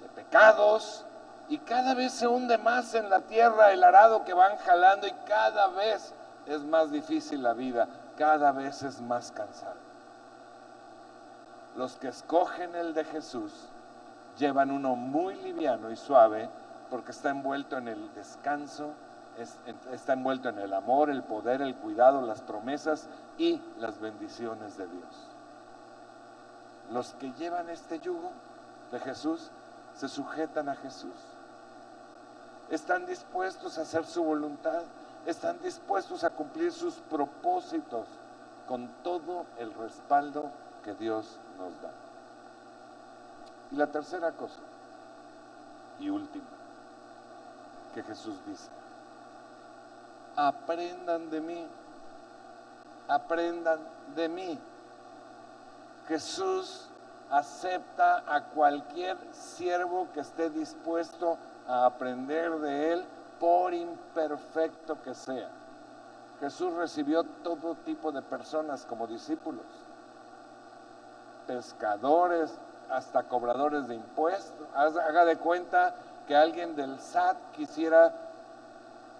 [0.00, 1.04] de pecados.
[1.50, 5.12] Y cada vez se hunde más en la tierra el arado que van jalando y
[5.26, 6.14] cada vez
[6.46, 7.86] es más difícil la vida,
[8.18, 9.88] cada vez es más cansado
[11.78, 13.52] los que escogen el de Jesús
[14.36, 16.50] llevan uno muy liviano y suave
[16.90, 18.94] porque está envuelto en el descanso,
[19.92, 24.88] está envuelto en el amor, el poder, el cuidado, las promesas y las bendiciones de
[24.88, 25.28] Dios.
[26.90, 28.32] Los que llevan este yugo
[28.90, 29.50] de Jesús
[29.94, 31.14] se sujetan a Jesús.
[32.70, 34.82] Están dispuestos a hacer su voluntad,
[35.26, 38.06] están dispuestos a cumplir sus propósitos
[38.66, 40.50] con todo el respaldo
[40.84, 41.90] que Dios nos da.
[43.70, 44.60] Y la tercera cosa,
[46.00, 46.46] y última,
[47.94, 48.70] que Jesús dice,
[50.36, 51.66] aprendan de mí,
[53.08, 53.80] aprendan
[54.14, 54.58] de mí.
[56.06, 56.88] Jesús
[57.30, 63.04] acepta a cualquier siervo que esté dispuesto a aprender de él,
[63.38, 65.50] por imperfecto que sea.
[66.40, 69.64] Jesús recibió todo tipo de personas como discípulos
[71.48, 74.66] pescadores, hasta cobradores de impuestos.
[74.74, 75.94] Haga de cuenta
[76.26, 78.12] que alguien del SAT quisiera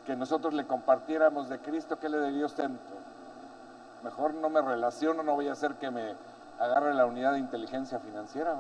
[0.05, 2.71] que nosotros le compartiéramos de Cristo, ¿qué le diría usted?
[4.03, 6.15] Mejor no me relaciono, no voy a hacer que me
[6.59, 8.57] agarre la unidad de inteligencia financiera.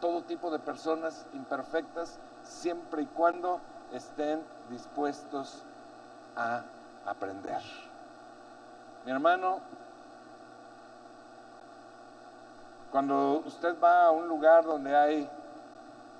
[0.00, 3.60] Todo tipo de personas imperfectas, siempre y cuando
[3.92, 5.62] estén dispuestos
[6.36, 6.64] a
[7.06, 7.62] aprender.
[9.04, 9.60] Mi hermano,
[12.90, 15.28] Cuando usted va a un lugar donde hay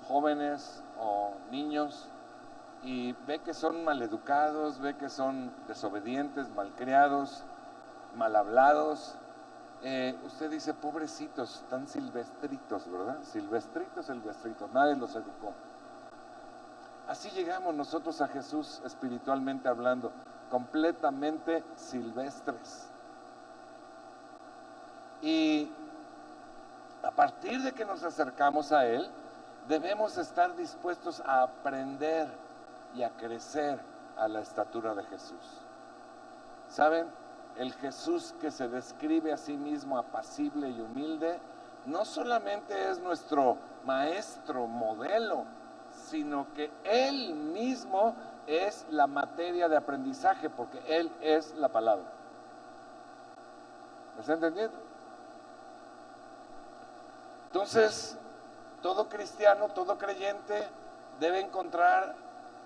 [0.07, 2.07] jóvenes o niños
[2.83, 7.43] y ve que son maleducados, ve que son desobedientes, malcriados,
[8.15, 9.15] mal hablados,
[9.81, 13.17] eh, usted dice, pobrecitos, están silvestritos, ¿verdad?
[13.23, 15.53] Silvestritos, silvestritos, nadie los educó.
[17.19, 20.09] Así llegamos nosotros a Jesús espiritualmente hablando,
[20.49, 22.87] completamente silvestres.
[25.21, 25.69] Y
[27.03, 29.05] a partir de que nos acercamos a Él,
[29.67, 32.29] debemos estar dispuestos a aprender
[32.95, 33.81] y a crecer
[34.15, 35.65] a la estatura de Jesús.
[36.69, 37.05] ¿Saben?
[37.57, 41.37] El Jesús que se describe a sí mismo apacible y humilde,
[41.85, 45.58] no solamente es nuestro maestro, modelo,
[46.09, 48.15] sino que Él mismo
[48.47, 52.05] es la materia de aprendizaje, porque Él es la palabra.
[54.15, 54.75] ¿Me está entendiendo?
[57.47, 58.17] Entonces,
[58.81, 60.67] todo cristiano, todo creyente
[61.19, 62.15] debe encontrar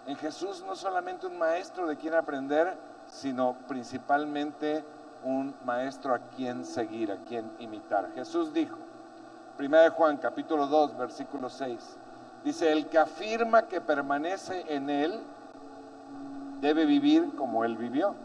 [0.05, 2.77] en Jesús no solamente un maestro de quien aprender,
[3.07, 4.83] sino principalmente
[5.23, 8.11] un maestro a quien seguir, a quien imitar.
[8.13, 8.77] Jesús dijo,
[9.59, 11.97] 1 Juan capítulo 2, versículo 6,
[12.43, 15.19] dice, el que afirma que permanece en Él
[16.61, 18.15] debe vivir como Él vivió.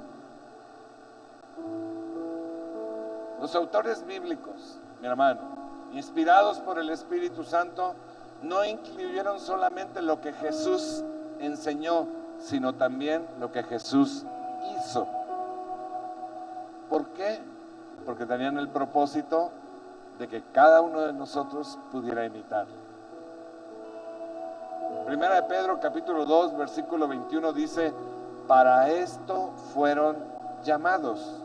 [3.41, 5.41] Los autores bíblicos, mi hermano,
[5.93, 7.95] inspirados por el Espíritu Santo,
[8.43, 11.05] no incluyeron solamente lo que Jesús
[11.39, 12.07] enseñó,
[12.39, 14.25] sino también lo que Jesús
[14.77, 15.07] hizo.
[16.89, 17.41] ¿Por qué?
[18.05, 19.51] Porque tenían el propósito
[20.19, 22.88] de que cada uno de nosotros pudiera imitarlo.
[25.09, 27.95] Primera de Pedro capítulo 2 versículo 21 dice,
[28.47, 30.19] para esto fueron
[30.63, 31.41] llamados,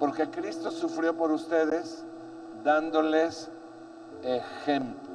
[0.00, 2.04] porque Cristo sufrió por ustedes
[2.64, 3.48] dándoles
[4.24, 5.08] ejemplo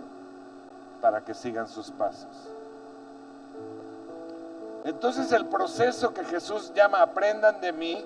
[1.01, 2.49] para que sigan sus pasos.
[4.85, 8.05] Entonces el proceso que Jesús llama aprendan de mí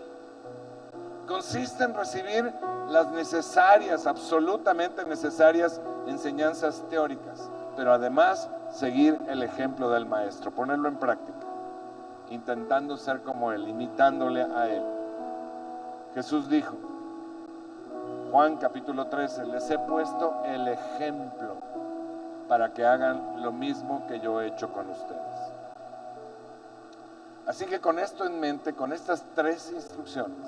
[1.27, 2.51] consiste en recibir
[2.89, 10.97] las necesarias, absolutamente necesarias enseñanzas teóricas, pero además seguir el ejemplo del maestro, ponerlo en
[10.97, 11.47] práctica,
[12.29, 14.83] intentando ser como él, imitándole a él.
[16.13, 16.75] Jesús dijo,
[18.31, 21.55] Juan capítulo 13, les he puesto el ejemplo
[22.49, 25.53] para que hagan lo mismo que yo he hecho con ustedes.
[27.47, 30.47] Así que con esto en mente, con estas tres instrucciones,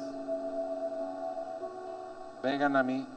[2.44, 3.08] vengan a mí,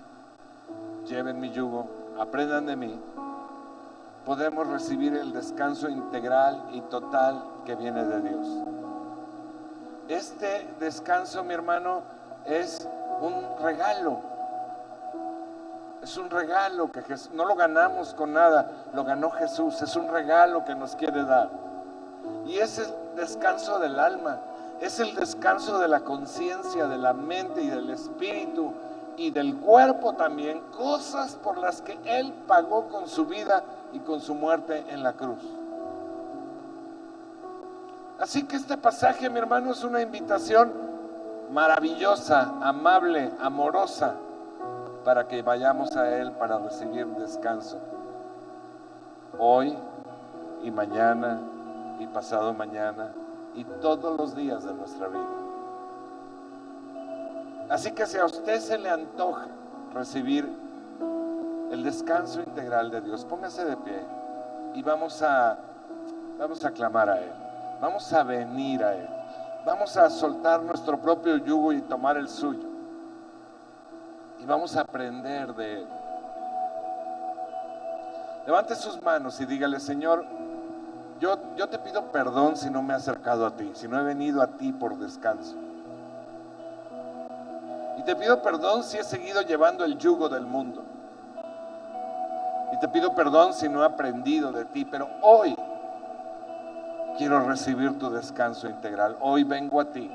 [1.09, 3.01] lleven mi yugo, aprendan de mí,
[4.25, 8.47] podemos recibir el descanso integral y total que viene de Dios.
[10.09, 12.03] Este descanso, mi hermano,
[12.45, 12.89] es
[13.21, 14.21] un regalo.
[16.03, 17.03] Es un regalo que
[17.33, 19.81] no lo ganamos con nada, lo ganó Jesús.
[19.83, 21.51] Es un regalo que nos quiere dar.
[22.47, 24.41] Y es el descanso del alma,
[24.81, 28.73] es el descanso de la conciencia, de la mente y del espíritu
[29.17, 33.63] y del cuerpo también, cosas por las que Él pagó con su vida
[33.93, 35.43] y con su muerte en la cruz.
[38.19, 40.73] Así que este pasaje, mi hermano, es una invitación
[41.53, 44.15] maravillosa, amable, amorosa,
[45.05, 47.79] para que vayamos a Él para recibir descanso.
[49.39, 49.77] Hoy
[50.63, 51.41] y mañana
[51.99, 53.13] y pasado mañana
[53.55, 55.41] y todos los días de nuestra vida.
[57.71, 59.47] Así que si a usted se le antoja
[59.95, 60.49] recibir
[61.71, 64.01] el descanso integral de Dios, póngase de pie
[64.75, 65.59] y vamos a
[66.39, 67.33] vamos a clamar a él.
[67.81, 69.09] Vamos a venir a él.
[69.65, 72.69] Vamos a soltar nuestro propio yugo y tomar el suyo.
[74.39, 75.89] Y vamos a aprender de él.
[78.47, 80.25] Levante sus manos y dígale, Señor,
[81.21, 84.03] yo, yo te pido perdón si no me he acercado a ti, si no he
[84.03, 85.57] venido a ti por descanso.
[87.99, 90.83] Y te pido perdón si he seguido llevando el yugo del mundo.
[92.73, 95.57] Y te pido perdón si no he aprendido de ti, pero hoy
[97.19, 99.17] quiero recibir tu descanso integral.
[99.21, 100.11] Hoy vengo a ti.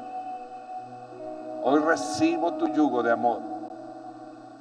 [1.63, 3.39] Hoy recibo tu yugo de amor.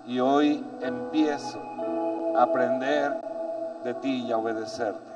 [0.06, 1.60] Y hoy empiezo
[2.36, 3.20] a aprender
[3.84, 5.12] de ti y a obedecerte.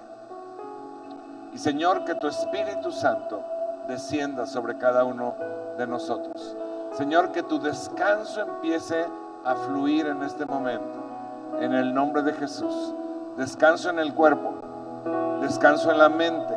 [1.52, 3.42] Y Señor, que tu Espíritu Santo
[3.88, 5.34] descienda sobre cada uno
[5.76, 6.56] de nosotros.
[6.92, 9.06] Señor, que tu descanso empiece
[9.44, 11.07] a fluir en este momento.
[11.60, 12.94] En el nombre de Jesús.
[13.36, 14.54] Descanso en el cuerpo.
[15.40, 16.54] Descanso en la mente.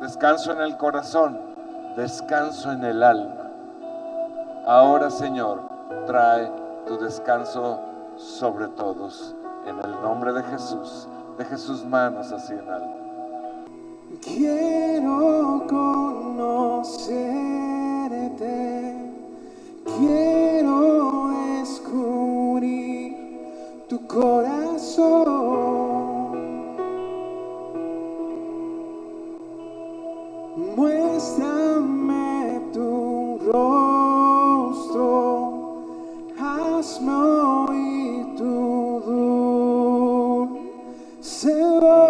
[0.00, 1.38] Descanso en el corazón.
[1.96, 3.50] Descanso en el alma.
[4.66, 5.62] Ahora, Señor,
[6.06, 6.50] trae
[6.86, 7.80] tu descanso
[8.16, 9.34] sobre todos.
[9.66, 11.08] En el nombre de Jesús.
[11.36, 12.96] Deje sus manos así en alto.
[14.22, 17.08] Quiero conocerte
[19.98, 20.57] quiero
[23.88, 25.78] tu corazón.
[30.76, 35.02] Muéstrame tu rostro,
[36.38, 39.00] hazme oír tu
[41.16, 42.08] dulce voz.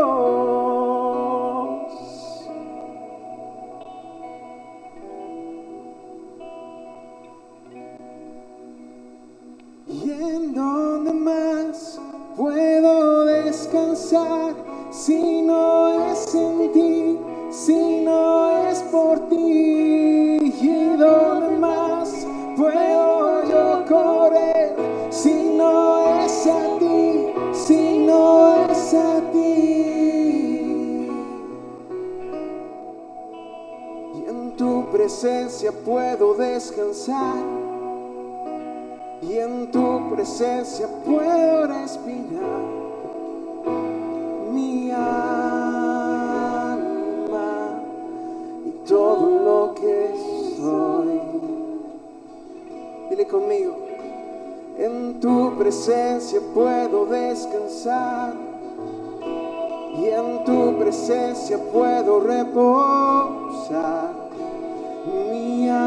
[9.86, 11.57] ¿Y en dónde más
[14.90, 17.18] si no es en ti,
[17.50, 20.38] si no es por ti?
[20.60, 22.26] ¿Y dónde más
[22.56, 24.76] puedo yo correr
[25.10, 31.08] si no es a ti, si no es a ti?
[34.14, 37.36] Y en tu presencia puedo descansar
[39.22, 42.57] y en tu presencia puedo respirar
[55.88, 58.34] presencia puedo descansar
[59.96, 64.10] y en tu presencia puedo reposar
[65.32, 65.78] mi alma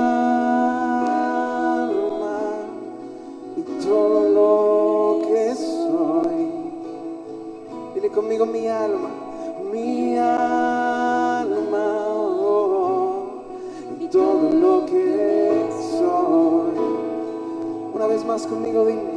[3.56, 6.49] y todo lo que soy.
[7.93, 9.10] Dile conmigo mi alma,
[9.72, 11.45] mi alma
[12.10, 13.43] oh,
[13.99, 16.74] y todo lo que soy.
[17.93, 19.11] Una vez más conmigo dime.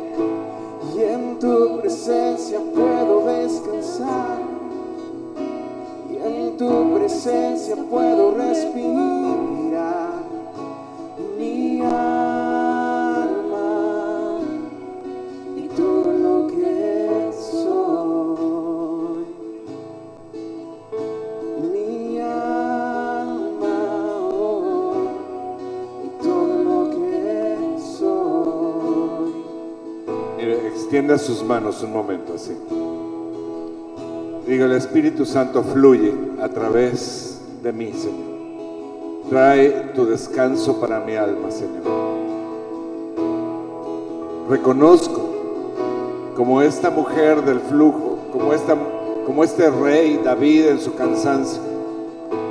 [6.11, 10.24] Y en tu presencia puedo respirar.
[11.38, 12.01] Mi alma
[15.57, 19.26] y todo lo que soy.
[21.72, 23.76] Mi alma
[24.32, 25.09] oh,
[26.05, 29.34] y todo lo que soy.
[30.38, 32.55] Mire, extienda sus manos un momento así.
[34.47, 38.34] Diga, el Espíritu Santo fluye a través de mí, Señor.
[39.30, 41.82] Trae tu descanso para mi alma, Señor.
[44.51, 45.30] Reconozco
[46.36, 48.18] como esta mujer del flujo,
[49.24, 51.62] como este rey David en su cansancio.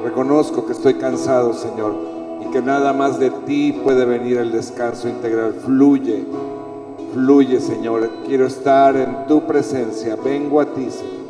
[0.04, 1.94] Reconozco que estoy cansado, Señor,
[2.42, 5.54] y que nada más de ti puede venir el descanso integral.
[5.64, 6.26] Fluye,
[7.14, 8.10] fluye, Señor.
[8.26, 10.16] Quiero estar en tu presencia.
[10.16, 11.23] Vengo a ti, Señor.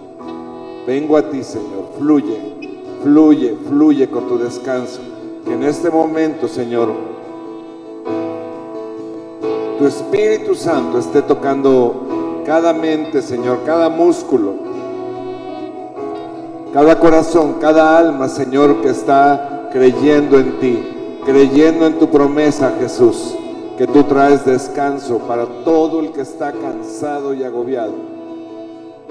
[0.86, 1.86] Vengo a ti, Señor.
[1.98, 2.38] Fluye,
[3.04, 5.00] fluye, fluye con tu descanso.
[5.46, 6.90] Que en este momento, Señor,
[9.80, 14.56] tu Espíritu Santo esté tocando cada mente, Señor, cada músculo,
[16.74, 20.84] cada corazón, cada alma, Señor, que está creyendo en ti,
[21.26, 23.36] creyendo en tu promesa, Jesús,
[23.78, 28.12] que tú traes descanso para todo el que está cansado y agobiado.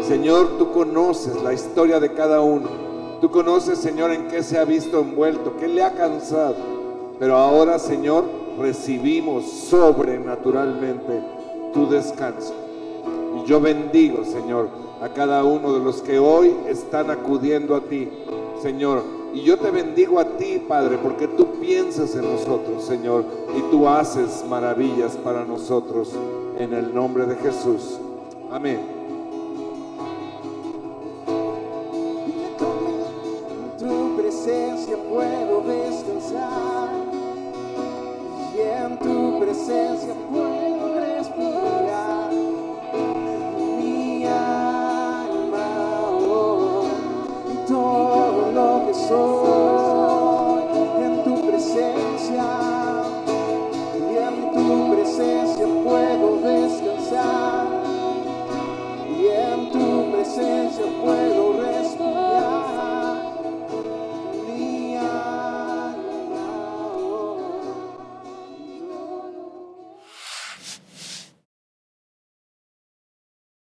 [0.07, 2.68] Señor, tú conoces la historia de cada uno.
[3.20, 6.57] Tú conoces, Señor, en qué se ha visto envuelto, qué le ha cansado.
[7.18, 8.24] Pero ahora, Señor,
[8.59, 11.22] recibimos sobrenaturalmente
[11.72, 12.53] tu descanso.
[13.36, 14.68] Y yo bendigo, Señor,
[15.00, 18.09] a cada uno de los que hoy están acudiendo a ti,
[18.61, 19.03] Señor.
[19.32, 23.24] Y yo te bendigo a ti, Padre, porque tú piensas en nosotros, Señor,
[23.57, 26.12] y tú haces maravillas para nosotros
[26.59, 27.98] en el nombre de Jesús.
[28.50, 29.01] Amén.
[34.45, 36.90] presencia puedo descansar
[38.57, 42.32] y en tu presencia puedo respirar.
[43.78, 45.64] Mi alma
[46.26, 46.84] oh,
[47.53, 49.41] y todo lo que soy.